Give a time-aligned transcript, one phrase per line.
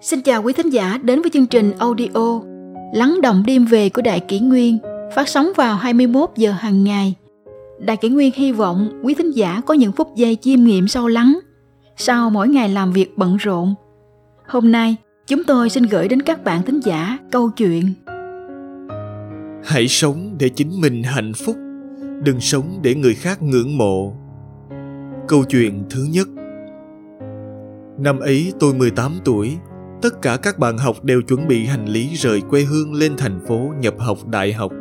[0.00, 2.40] Xin chào quý thính giả đến với chương trình audio
[2.94, 4.78] Lắng động đêm về của Đại Kỷ Nguyên
[5.14, 7.14] phát sóng vào 21 giờ hàng ngày.
[7.78, 11.08] Đại Kỷ Nguyên hy vọng quý thính giả có những phút giây chiêm nghiệm sâu
[11.08, 11.38] lắng
[11.96, 13.74] sau mỗi ngày làm việc bận rộn.
[14.46, 17.92] Hôm nay, chúng tôi xin gửi đến các bạn thính giả câu chuyện
[19.64, 21.56] Hãy sống để chính mình hạnh phúc,
[22.22, 24.12] đừng sống để người khác ngưỡng mộ.
[25.28, 26.28] Câu chuyện thứ nhất
[27.98, 29.56] Năm ấy tôi 18 tuổi,
[30.02, 33.40] tất cả các bạn học đều chuẩn bị hành lý rời quê hương lên thành
[33.48, 34.72] phố nhập học đại học.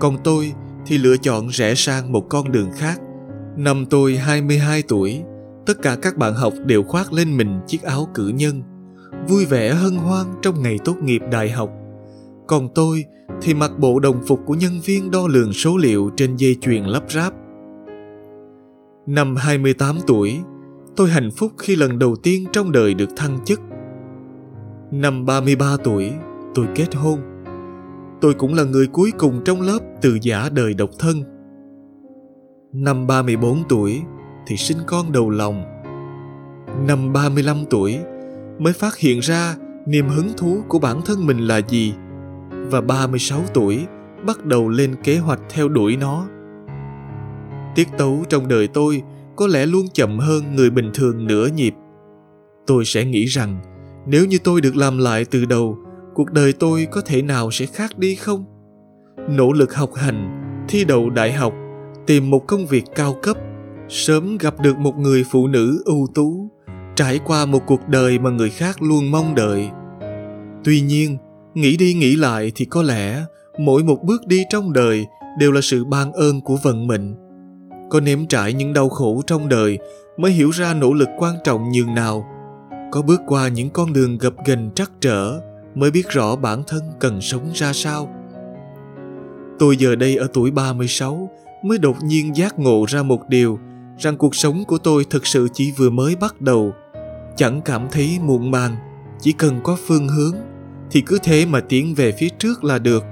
[0.00, 0.52] Còn tôi
[0.86, 3.00] thì lựa chọn rẽ sang một con đường khác.
[3.56, 5.22] Năm tôi 22 tuổi,
[5.66, 8.62] tất cả các bạn học đều khoác lên mình chiếc áo cử nhân,
[9.28, 11.70] vui vẻ hân hoan trong ngày tốt nghiệp đại học.
[12.46, 13.04] Còn tôi
[13.42, 16.84] thì mặc bộ đồng phục của nhân viên đo lường số liệu trên dây chuyền
[16.84, 17.32] lắp ráp.
[19.06, 20.40] Năm 28 tuổi,
[20.96, 23.60] tôi hạnh phúc khi lần đầu tiên trong đời được thăng chức.
[24.92, 26.12] Năm 33 tuổi,
[26.54, 27.20] tôi kết hôn.
[28.20, 31.22] Tôi cũng là người cuối cùng trong lớp từ giả đời độc thân.
[32.72, 34.02] Năm 34 tuổi
[34.46, 35.64] thì sinh con đầu lòng.
[36.86, 37.98] Năm 35 tuổi
[38.58, 41.94] mới phát hiện ra niềm hứng thú của bản thân mình là gì
[42.50, 43.86] và 36 tuổi
[44.26, 46.26] bắt đầu lên kế hoạch theo đuổi nó.
[47.74, 49.02] Tiết tấu trong đời tôi
[49.36, 51.74] có lẽ luôn chậm hơn người bình thường nửa nhịp.
[52.66, 53.58] Tôi sẽ nghĩ rằng
[54.06, 55.78] nếu như tôi được làm lại từ đầu,
[56.14, 58.44] cuộc đời tôi có thể nào sẽ khác đi không?
[59.28, 61.54] Nỗ lực học hành, thi đậu đại học,
[62.06, 63.36] tìm một công việc cao cấp,
[63.88, 66.50] sớm gặp được một người phụ nữ ưu tú,
[66.96, 69.68] trải qua một cuộc đời mà người khác luôn mong đợi.
[70.64, 71.16] Tuy nhiên,
[71.54, 73.24] nghĩ đi nghĩ lại thì có lẽ
[73.58, 75.06] mỗi một bước đi trong đời
[75.38, 77.14] đều là sự ban ơn của vận mệnh
[77.90, 79.78] có nếm trải những đau khổ trong đời
[80.16, 82.26] mới hiểu ra nỗ lực quan trọng nhường nào
[82.90, 85.40] có bước qua những con đường gập ghềnh trắc trở
[85.74, 88.08] mới biết rõ bản thân cần sống ra sao.
[89.58, 91.30] Tôi giờ đây ở tuổi 36
[91.64, 93.58] mới đột nhiên giác ngộ ra một điều
[93.98, 96.72] rằng cuộc sống của tôi thực sự chỉ vừa mới bắt đầu.
[97.36, 98.76] Chẳng cảm thấy muộn màng,
[99.20, 100.34] chỉ cần có phương hướng
[100.90, 103.04] thì cứ thế mà tiến về phía trước là được.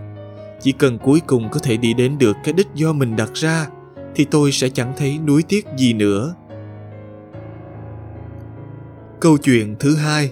[0.60, 3.66] Chỉ cần cuối cùng có thể đi đến được cái đích do mình đặt ra
[4.14, 6.34] thì tôi sẽ chẳng thấy nuối tiếc gì nữa.
[9.20, 10.30] Câu chuyện thứ hai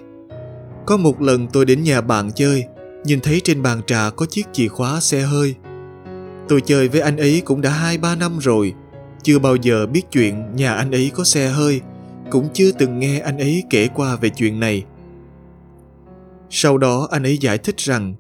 [0.87, 2.65] Có một lần tôi đến nhà bạn chơi,
[3.05, 5.55] nhìn thấy trên bàn trà có chiếc chìa khóa xe hơi.
[6.49, 8.75] Tôi chơi với anh ấy cũng đã hai ba năm rồi,
[9.23, 11.81] chưa bao giờ biết chuyện nhà anh ấy có xe hơi,
[12.31, 14.85] cũng chưa từng nghe anh ấy kể qua về chuyện này.
[16.51, 18.15] Sau đó anh ấy giải thích rằng,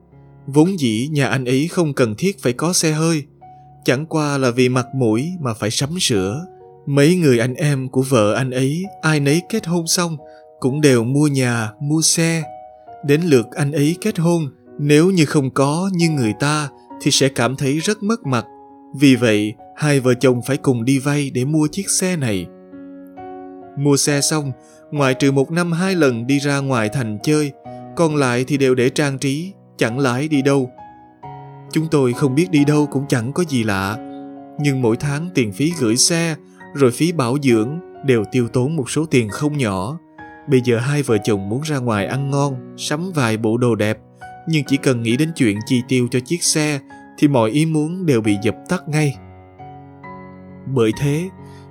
[0.47, 3.25] vốn dĩ nhà anh ấy không cần thiết phải có xe hơi,
[3.85, 6.47] chẳng qua là vì mặt mũi mà phải sắm sửa.
[6.87, 10.17] Mấy người anh em của vợ anh ấy, ai nấy kết hôn xong,
[10.61, 12.43] cũng đều mua nhà, mua xe.
[13.05, 14.43] Đến lượt anh ấy kết hôn,
[14.79, 16.69] nếu như không có như người ta
[17.01, 18.45] thì sẽ cảm thấy rất mất mặt.
[18.99, 22.47] Vì vậy, hai vợ chồng phải cùng đi vay để mua chiếc xe này.
[23.79, 24.53] Mua xe xong,
[24.91, 27.53] ngoại trừ một năm hai lần đi ra ngoài thành chơi,
[27.97, 30.71] còn lại thì đều để trang trí, chẳng lái đi đâu.
[31.73, 33.97] Chúng tôi không biết đi đâu cũng chẳng có gì lạ,
[34.61, 36.37] nhưng mỗi tháng tiền phí gửi xe,
[36.75, 39.99] rồi phí bảo dưỡng đều tiêu tốn một số tiền không nhỏ.
[40.49, 43.99] Bây giờ hai vợ chồng muốn ra ngoài ăn ngon, sắm vài bộ đồ đẹp,
[44.49, 46.81] nhưng chỉ cần nghĩ đến chuyện chi tiêu cho chiếc xe
[47.19, 49.17] thì mọi ý muốn đều bị dập tắt ngay.
[50.75, 51.29] Bởi thế,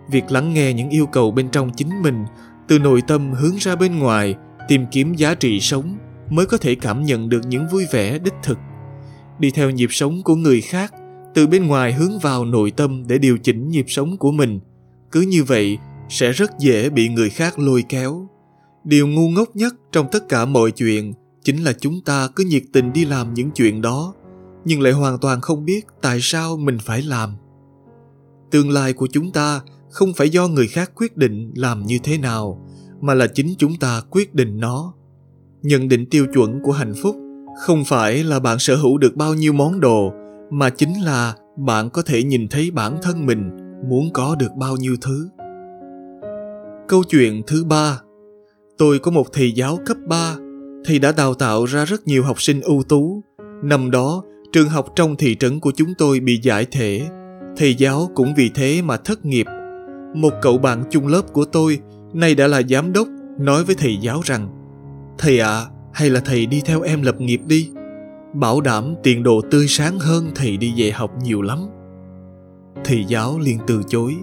[0.10, 2.26] việc lắng nghe những yêu cầu bên trong chính mình
[2.68, 4.36] từ nội tâm hướng ra bên ngoài
[4.68, 5.98] tìm kiếm giá trị sống
[6.30, 8.58] mới có thể cảm nhận được những vui vẻ đích thực.
[9.40, 10.94] Đi theo nhịp sống của người khác
[11.34, 14.60] từ bên ngoài hướng vào nội tâm để điều chỉnh nhịp sống của mình.
[15.12, 15.78] Cứ như vậy
[16.10, 18.28] sẽ rất dễ bị người khác lôi kéo
[18.86, 21.14] điều ngu ngốc nhất trong tất cả mọi chuyện
[21.44, 24.14] chính là chúng ta cứ nhiệt tình đi làm những chuyện đó,
[24.66, 27.30] nhưng lại hoàn toàn không biết tại sao mình phải làm.
[28.52, 32.18] Tương lai của chúng ta không phải do người khác quyết định làm như thế
[32.18, 32.68] nào,
[33.02, 34.94] mà là chính chúng ta quyết định nó.
[35.62, 37.16] Nhận định tiêu chuẩn của hạnh phúc
[37.66, 40.12] không phải là bạn sở hữu được bao nhiêu món đồ,
[40.52, 43.50] mà chính là bạn có thể nhìn thấy bản thân mình
[43.90, 45.30] muốn có được bao nhiêu thứ.
[46.88, 48.00] Câu chuyện thứ ba
[48.78, 50.36] tôi có một thầy giáo cấp 3
[50.86, 53.24] thầy đã đào tạo ra rất nhiều học sinh ưu tú.
[53.64, 57.08] Năm đó trường học trong thị trấn của chúng tôi bị giải thể.
[57.58, 59.46] Thầy giáo cũng vì thế mà thất nghiệp.
[60.16, 61.80] Một cậu bạn chung lớp của tôi
[62.14, 63.08] nay đã là giám đốc
[63.40, 64.50] nói với thầy giáo rằng
[65.18, 67.70] thầy ạ à, hay là thầy đi theo em lập nghiệp đi.
[68.34, 71.60] Bảo đảm tiền đồ tươi sáng hơn thầy đi dạy học nhiều lắm.
[72.86, 74.16] Thầy giáo liền từ chối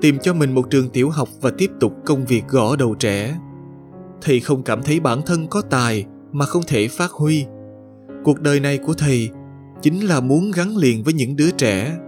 [0.00, 3.38] tìm cho mình một trường tiểu học và tiếp tục công việc gõ đầu trẻ
[4.20, 7.46] thầy không cảm thấy bản thân có tài mà không thể phát huy.
[8.24, 9.30] Cuộc đời này của thầy
[9.82, 11.98] chính là muốn gắn liền với những đứa trẻ.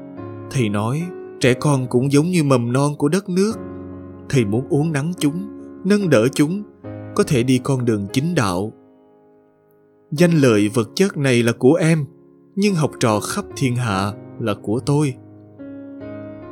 [0.50, 1.02] Thầy nói,
[1.40, 3.52] trẻ con cũng giống như mầm non của đất nước.
[4.28, 5.48] Thầy muốn uống nắng chúng,
[5.84, 6.62] nâng đỡ chúng,
[7.14, 8.72] có thể đi con đường chính đạo.
[10.10, 12.04] Danh lợi vật chất này là của em,
[12.56, 15.14] nhưng học trò khắp thiên hạ là của tôi.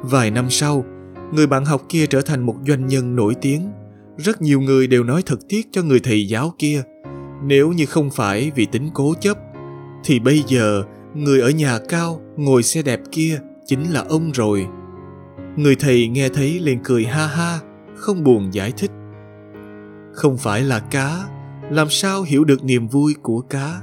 [0.03, 0.85] Vài năm sau,
[1.33, 3.71] người bạn học kia trở thành một doanh nhân nổi tiếng
[4.19, 6.83] rất nhiều người đều nói thật tiếc cho người thầy giáo kia,
[7.45, 9.39] nếu như không phải vì tính cố chấp,
[10.05, 10.83] thì bây giờ
[11.15, 14.67] người ở nhà cao, ngồi xe đẹp kia chính là ông rồi.
[15.57, 17.59] Người thầy nghe thấy liền cười ha ha,
[17.97, 18.91] không buồn giải thích.
[20.13, 21.25] Không phải là cá,
[21.71, 23.81] làm sao hiểu được niềm vui của cá?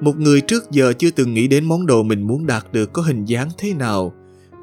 [0.00, 3.02] Một người trước giờ chưa từng nghĩ đến món đồ mình muốn đạt được có
[3.02, 4.12] hình dáng thế nào,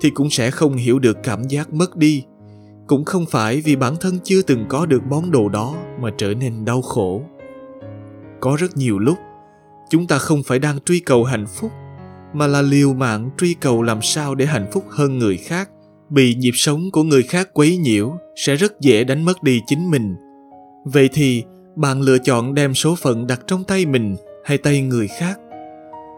[0.01, 2.23] thì cũng sẽ không hiểu được cảm giác mất đi
[2.87, 6.33] cũng không phải vì bản thân chưa từng có được món đồ đó mà trở
[6.33, 7.21] nên đau khổ.
[8.39, 9.17] Có rất nhiều lúc,
[9.89, 11.71] chúng ta không phải đang truy cầu hạnh phúc,
[12.33, 15.69] mà là liều mạng truy cầu làm sao để hạnh phúc hơn người khác.
[16.09, 19.91] Bị nhịp sống của người khác quấy nhiễu sẽ rất dễ đánh mất đi chính
[19.91, 20.15] mình.
[20.85, 21.43] Vậy thì,
[21.75, 24.15] bạn lựa chọn đem số phận đặt trong tay mình
[24.45, 25.39] hay tay người khác?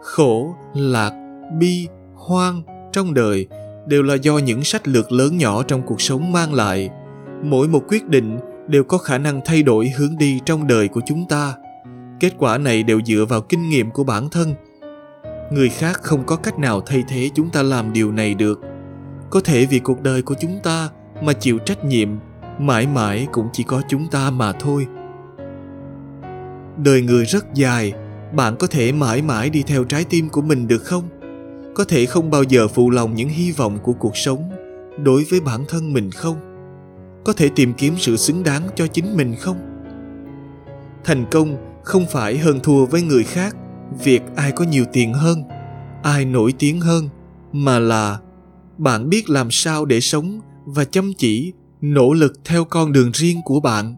[0.02, 1.12] Khổ, lạc,
[1.60, 2.62] bi, hoang
[2.92, 3.46] trong đời
[3.88, 6.90] đều là do những sách lược lớn nhỏ trong cuộc sống mang lại.
[7.42, 11.00] Mỗi một quyết định đều có khả năng thay đổi hướng đi trong đời của
[11.06, 11.54] chúng ta.
[12.20, 14.54] Kết quả này đều dựa vào kinh nghiệm của bản thân.
[15.52, 18.60] Người khác không có cách nào thay thế chúng ta làm điều này được.
[19.30, 20.88] Có thể vì cuộc đời của chúng ta
[21.22, 22.08] mà chịu trách nhiệm,
[22.58, 24.86] mãi mãi cũng chỉ có chúng ta mà thôi.
[26.76, 27.92] Đời người rất dài,
[28.32, 31.17] bạn có thể mãi mãi đi theo trái tim của mình được không?
[31.78, 34.50] Có thể không bao giờ phụ lòng những hy vọng của cuộc sống
[35.04, 36.36] đối với bản thân mình không?
[37.24, 39.56] Có thể tìm kiếm sự xứng đáng cho chính mình không?
[41.04, 43.56] Thành công không phải hơn thua với người khác,
[44.04, 45.42] việc ai có nhiều tiền hơn,
[46.02, 47.08] ai nổi tiếng hơn,
[47.52, 48.18] mà là
[48.78, 53.40] bạn biết làm sao để sống và chăm chỉ, nỗ lực theo con đường riêng
[53.44, 53.96] của bạn.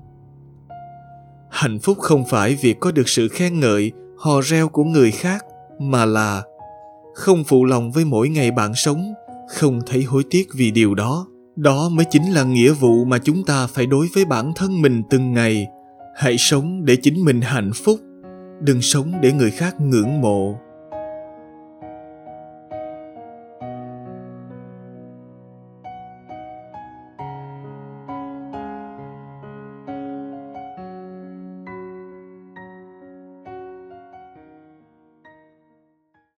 [1.50, 5.44] Hạnh phúc không phải việc có được sự khen ngợi, hò reo của người khác,
[5.79, 6.43] mà là
[7.14, 9.14] không phụ lòng với mỗi ngày bạn sống,
[9.48, 11.26] không thấy hối tiếc vì điều đó.
[11.56, 15.02] Đó mới chính là nghĩa vụ mà chúng ta phải đối với bản thân mình
[15.10, 15.66] từng ngày.
[16.16, 18.00] Hãy sống để chính mình hạnh phúc,
[18.60, 20.54] đừng sống để người khác ngưỡng mộ.